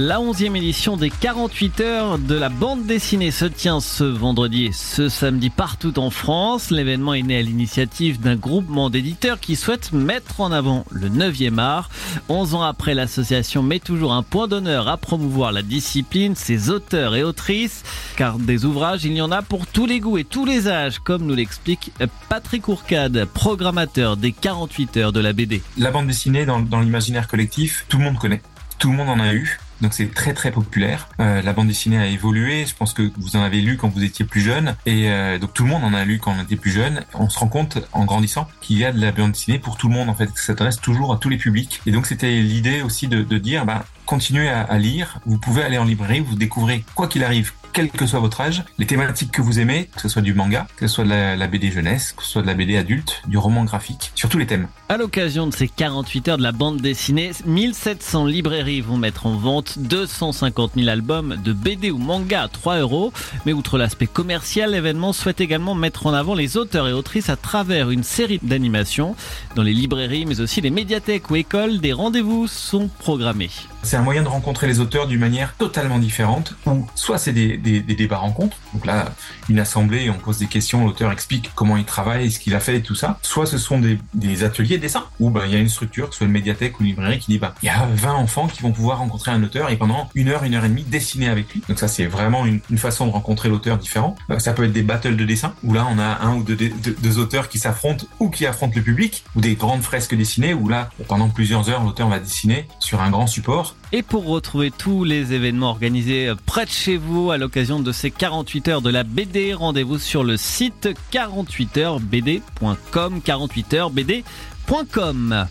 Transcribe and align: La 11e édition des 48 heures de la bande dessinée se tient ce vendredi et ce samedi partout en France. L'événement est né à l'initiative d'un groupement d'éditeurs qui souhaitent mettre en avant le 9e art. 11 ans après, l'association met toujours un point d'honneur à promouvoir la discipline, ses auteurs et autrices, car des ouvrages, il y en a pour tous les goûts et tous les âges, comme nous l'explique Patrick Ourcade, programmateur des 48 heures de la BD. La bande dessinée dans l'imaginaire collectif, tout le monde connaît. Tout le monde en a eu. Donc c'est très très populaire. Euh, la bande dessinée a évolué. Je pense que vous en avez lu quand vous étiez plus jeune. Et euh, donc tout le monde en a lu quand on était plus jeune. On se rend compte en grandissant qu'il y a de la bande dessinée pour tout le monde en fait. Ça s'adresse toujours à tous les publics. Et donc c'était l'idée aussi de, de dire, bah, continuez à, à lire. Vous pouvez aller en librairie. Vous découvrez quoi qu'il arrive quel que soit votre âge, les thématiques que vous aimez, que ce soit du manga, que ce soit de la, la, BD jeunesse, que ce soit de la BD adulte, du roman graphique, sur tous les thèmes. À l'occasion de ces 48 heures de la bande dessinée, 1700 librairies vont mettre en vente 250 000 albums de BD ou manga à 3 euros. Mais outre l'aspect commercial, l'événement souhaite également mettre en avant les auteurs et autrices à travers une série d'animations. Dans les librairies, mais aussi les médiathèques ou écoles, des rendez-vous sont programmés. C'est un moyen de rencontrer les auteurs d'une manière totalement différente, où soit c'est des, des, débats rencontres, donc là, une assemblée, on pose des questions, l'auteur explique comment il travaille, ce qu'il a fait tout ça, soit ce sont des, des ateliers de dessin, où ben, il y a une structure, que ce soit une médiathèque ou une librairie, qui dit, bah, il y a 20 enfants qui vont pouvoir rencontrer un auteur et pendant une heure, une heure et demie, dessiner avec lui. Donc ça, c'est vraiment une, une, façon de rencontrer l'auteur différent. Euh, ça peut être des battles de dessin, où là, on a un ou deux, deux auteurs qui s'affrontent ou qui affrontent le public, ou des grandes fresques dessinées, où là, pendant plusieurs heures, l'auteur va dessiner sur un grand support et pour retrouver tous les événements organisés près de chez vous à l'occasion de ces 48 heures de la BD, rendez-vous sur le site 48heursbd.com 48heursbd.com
La 0.00 0.20
11e 0.20 0.56
édition 0.56 0.96
des 0.96 1.10
48 1.10 1.80
heures 1.80 2.18
de 2.20 2.36
la 2.36 2.50
bande 2.50 2.86
dessinée 2.86 3.32
se 3.32 3.46
tient 3.46 3.80
ce 3.80 4.04
vendredi 4.04 4.66
et 4.66 4.72
ce 4.72 5.08
samedi 5.08 5.50
partout 5.50 5.98
en 5.98 6.10
France. 6.10 6.70
L'événement 6.70 7.14
est 7.14 7.24
né 7.24 7.36
à 7.36 7.42
l'initiative 7.42 8.20
d'un 8.20 8.36
groupement 8.36 8.90
d'éditeurs 8.90 9.40
qui 9.40 9.56
souhaitent 9.56 9.92
mettre 9.92 10.40
en 10.40 10.52
avant 10.52 10.84
le 10.92 11.08
9e 11.08 11.58
art. 11.58 11.90
11 12.28 12.54
ans 12.54 12.62
après, 12.62 12.94
l'association 12.94 13.64
met 13.64 13.80
toujours 13.80 14.12
un 14.12 14.22
point 14.22 14.46
d'honneur 14.46 14.86
à 14.86 14.98
promouvoir 14.98 15.50
la 15.50 15.62
discipline, 15.62 16.36
ses 16.36 16.70
auteurs 16.70 17.16
et 17.16 17.24
autrices, 17.24 17.82
car 18.16 18.38
des 18.38 18.64
ouvrages, 18.64 19.04
il 19.04 19.14
y 19.14 19.20
en 19.20 19.32
a 19.32 19.42
pour 19.42 19.66
tous 19.66 19.86
les 19.86 19.98
goûts 19.98 20.18
et 20.18 20.24
tous 20.24 20.46
les 20.46 20.68
âges, 20.68 21.00
comme 21.00 21.26
nous 21.26 21.34
l'explique 21.34 21.90
Patrick 22.28 22.68
Ourcade, 22.68 23.24
programmateur 23.34 24.16
des 24.16 24.30
48 24.30 24.96
heures 24.98 25.12
de 25.12 25.18
la 25.18 25.32
BD. 25.32 25.60
La 25.76 25.90
bande 25.90 26.06
dessinée 26.06 26.46
dans 26.46 26.80
l'imaginaire 26.80 27.26
collectif, 27.26 27.84
tout 27.88 27.98
le 27.98 28.04
monde 28.04 28.18
connaît. 28.20 28.42
Tout 28.78 28.92
le 28.92 28.96
monde 28.96 29.08
en 29.08 29.18
a 29.18 29.34
eu. 29.34 29.58
Donc 29.80 29.94
c'est 29.94 30.12
très 30.12 30.34
très 30.34 30.50
populaire. 30.50 31.08
Euh, 31.20 31.42
la 31.42 31.52
bande 31.52 31.68
dessinée 31.68 31.98
a 31.98 32.06
évolué. 32.06 32.66
Je 32.66 32.74
pense 32.74 32.92
que 32.92 33.10
vous 33.18 33.36
en 33.36 33.42
avez 33.42 33.60
lu 33.60 33.76
quand 33.76 33.88
vous 33.88 34.02
étiez 34.02 34.24
plus 34.24 34.40
jeune. 34.40 34.76
Et 34.86 35.10
euh, 35.10 35.38
donc 35.38 35.54
tout 35.54 35.64
le 35.64 35.70
monde 35.70 35.84
en 35.84 35.94
a 35.94 36.04
lu 36.04 36.18
quand 36.18 36.34
on 36.38 36.42
était 36.42 36.56
plus 36.56 36.70
jeune. 36.70 37.04
On 37.14 37.28
se 37.28 37.38
rend 37.38 37.48
compte 37.48 37.78
en 37.92 38.04
grandissant 38.04 38.48
qu'il 38.60 38.78
y 38.78 38.84
a 38.84 38.92
de 38.92 39.00
la 39.00 39.12
bande 39.12 39.32
dessinée 39.32 39.58
pour 39.58 39.76
tout 39.76 39.88
le 39.88 39.94
monde 39.94 40.08
en 40.08 40.14
fait. 40.14 40.28
Ça 40.34 40.48
s'adresse 40.48 40.80
toujours 40.80 41.12
à 41.12 41.18
tous 41.18 41.28
les 41.28 41.38
publics. 41.38 41.80
Et 41.86 41.92
donc 41.92 42.06
c'était 42.06 42.40
l'idée 42.40 42.82
aussi 42.82 43.08
de, 43.08 43.22
de 43.22 43.38
dire, 43.38 43.64
bah, 43.64 43.84
continuez 44.08 44.48
à, 44.48 44.62
à 44.62 44.78
lire. 44.78 45.20
Vous 45.26 45.36
pouvez 45.36 45.62
aller 45.62 45.76
en 45.76 45.84
librairie. 45.84 46.20
Vous 46.20 46.34
découvrez 46.34 46.82
quoi 46.94 47.08
qu'il 47.08 47.22
arrive 47.22 47.52
quel 47.72 47.90
que 47.90 48.06
soit 48.06 48.20
votre 48.20 48.40
âge, 48.40 48.64
les 48.78 48.86
thématiques 48.86 49.30
que 49.30 49.42
vous 49.42 49.60
aimez, 49.60 49.88
que 49.94 50.00
ce 50.00 50.08
soit 50.08 50.22
du 50.22 50.34
manga, 50.34 50.66
que 50.76 50.86
ce 50.86 50.94
soit 50.94 51.04
de 51.04 51.10
la, 51.10 51.36
la, 51.36 51.46
BD 51.46 51.70
jeunesse, 51.70 52.12
que 52.12 52.24
ce 52.24 52.30
soit 52.30 52.42
de 52.42 52.46
la 52.46 52.54
BD 52.54 52.76
adulte, 52.76 53.22
du 53.26 53.38
roman 53.38 53.64
graphique, 53.64 54.10
sur 54.14 54.28
tous 54.28 54.38
les 54.38 54.46
thèmes. 54.46 54.66
À 54.88 54.96
l'occasion 54.96 55.46
de 55.46 55.54
ces 55.54 55.68
48 55.68 56.28
heures 56.28 56.38
de 56.38 56.42
la 56.42 56.52
bande 56.52 56.80
dessinée, 56.80 57.30
1700 57.44 58.26
librairies 58.26 58.80
vont 58.80 58.96
mettre 58.96 59.26
en 59.26 59.36
vente 59.36 59.78
250 59.78 60.72
000 60.76 60.88
albums 60.88 61.36
de 61.44 61.52
BD 61.52 61.90
ou 61.90 61.98
manga 61.98 62.42
à 62.42 62.48
3 62.48 62.78
euros. 62.78 63.12
Mais 63.46 63.52
outre 63.52 63.78
l'aspect 63.78 64.06
commercial, 64.06 64.72
l'événement 64.72 65.12
souhaite 65.12 65.40
également 65.40 65.74
mettre 65.74 66.06
en 66.06 66.14
avant 66.14 66.34
les 66.34 66.56
auteurs 66.56 66.88
et 66.88 66.92
autrices 66.92 67.28
à 67.28 67.36
travers 67.36 67.90
une 67.90 68.02
série 68.02 68.40
d'animations. 68.42 69.14
Dans 69.54 69.62
les 69.62 69.74
librairies, 69.74 70.26
mais 70.26 70.40
aussi 70.40 70.60
les 70.60 70.70
médiathèques 70.70 71.30
ou 71.30 71.36
écoles, 71.36 71.78
des 71.78 71.92
rendez-vous 71.92 72.48
sont 72.48 72.88
programmés. 72.98 73.50
C'est 73.82 73.96
un 73.98 74.02
moyen 74.02 74.22
de 74.22 74.28
rencontrer 74.28 74.68
les 74.68 74.78
auteurs 74.78 75.08
d'une 75.08 75.18
manière 75.18 75.54
totalement 75.56 75.98
différente, 75.98 76.54
où 76.66 76.86
soit 76.94 77.18
c'est 77.18 77.32
des, 77.32 77.56
des, 77.56 77.80
débats 77.80 78.18
rencontres, 78.18 78.56
donc 78.72 78.86
là, 78.86 79.06
une 79.48 79.58
assemblée, 79.58 80.08
on 80.08 80.14
pose 80.14 80.38
des 80.38 80.46
questions, 80.46 80.86
l'auteur 80.86 81.10
explique 81.10 81.50
comment 81.56 81.76
il 81.76 81.84
travaille, 81.84 82.30
ce 82.30 82.38
qu'il 82.38 82.54
a 82.54 82.60
fait 82.60 82.80
tout 82.80 82.94
ça, 82.94 83.18
soit 83.22 83.46
ce 83.46 83.58
sont 83.58 83.80
des, 83.80 83.98
des 84.14 84.44
ateliers 84.44 84.76
de 84.76 84.82
dessin, 84.82 85.04
où 85.18 85.30
ben, 85.30 85.42
il 85.46 85.52
y 85.52 85.56
a 85.56 85.58
une 85.58 85.68
structure, 85.68 86.08
que 86.08 86.14
ce 86.14 86.18
soit 86.18 86.26
une 86.26 86.32
médiathèque 86.32 86.78
ou 86.78 86.84
une 86.84 86.90
librairie, 86.90 87.18
qui 87.18 87.32
dit, 87.32 87.38
bah, 87.38 87.54
il 87.62 87.66
y 87.66 87.70
a 87.70 87.88
20 87.92 88.14
enfants 88.14 88.46
qui 88.46 88.62
vont 88.62 88.70
pouvoir 88.70 88.98
rencontrer 88.98 89.32
un 89.32 89.42
auteur 89.42 89.68
et 89.70 89.76
pendant 89.76 90.08
une 90.14 90.28
heure, 90.28 90.44
une 90.44 90.54
heure 90.54 90.64
et 90.64 90.68
demie, 90.68 90.84
dessiner 90.84 91.28
avec 91.28 91.52
lui. 91.52 91.62
Donc 91.68 91.80
ça, 91.80 91.88
c'est 91.88 92.06
vraiment 92.06 92.46
une, 92.46 92.60
une, 92.70 92.78
façon 92.78 93.06
de 93.08 93.10
rencontrer 93.10 93.48
l'auteur 93.48 93.78
différent. 93.78 94.14
Euh, 94.30 94.38
ça 94.38 94.52
peut 94.52 94.64
être 94.64 94.72
des 94.72 94.82
battles 94.82 95.16
de 95.16 95.24
dessin, 95.24 95.54
où 95.64 95.72
là, 95.72 95.88
on 95.90 95.98
a 95.98 96.20
un 96.22 96.36
ou 96.36 96.44
deux, 96.44 96.56
deux 96.56 97.18
auteurs 97.18 97.48
qui 97.48 97.58
s'affrontent 97.58 98.06
ou 98.20 98.30
qui 98.30 98.46
affrontent 98.46 98.74
le 98.76 98.82
public, 98.82 99.24
ou 99.34 99.40
des 99.40 99.56
grandes 99.56 99.82
fresques 99.82 100.14
dessinées, 100.14 100.54
où 100.54 100.68
là, 100.68 100.90
pendant 101.08 101.28
plusieurs 101.28 101.68
heures, 101.68 101.82
l'auteur 101.82 102.08
va 102.08 102.20
dessiner 102.20 102.68
sur 102.78 103.00
un 103.00 103.10
grand 103.10 103.26
support 103.26 103.74
et 103.92 104.02
pour 104.02 104.26
retrouver 104.26 104.70
tous 104.70 105.04
les 105.04 105.32
événements 105.32 105.70
organisés 105.70 106.32
près 106.46 106.66
de 106.66 106.70
chez 106.70 106.96
vous 106.96 107.30
à 107.30 107.38
l'occasion 107.38 107.78
de 107.80 107.92
ces 107.92 108.10
48 108.10 108.68
heures 108.68 108.82
de 108.82 108.90
la 108.90 109.04
BD, 109.04 109.54
rendez-vous 109.54 109.98
sur 109.98 110.24
le 110.24 110.36
site 110.36 110.88
48heursbd.com 111.12 113.20
48heursbd.com 113.24 115.46